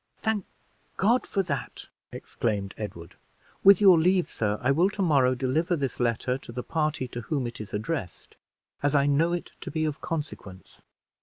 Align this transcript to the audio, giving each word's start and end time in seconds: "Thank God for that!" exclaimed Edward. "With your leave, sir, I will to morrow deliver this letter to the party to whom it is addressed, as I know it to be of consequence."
"Thank 0.17 0.45
God 0.97 1.27
for 1.27 1.43
that!" 1.43 1.89
exclaimed 2.11 2.73
Edward. 2.75 3.17
"With 3.63 3.79
your 3.79 3.99
leave, 3.99 4.27
sir, 4.27 4.57
I 4.59 4.71
will 4.71 4.89
to 4.89 5.03
morrow 5.03 5.35
deliver 5.35 5.75
this 5.75 5.99
letter 5.99 6.39
to 6.39 6.51
the 6.51 6.63
party 6.63 7.07
to 7.09 7.21
whom 7.21 7.45
it 7.45 7.61
is 7.61 7.71
addressed, 7.71 8.35
as 8.81 8.95
I 8.95 9.05
know 9.05 9.31
it 9.33 9.51
to 9.61 9.69
be 9.69 9.85
of 9.85 10.01
consequence." 10.01 10.81